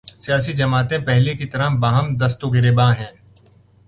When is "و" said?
2.45-2.49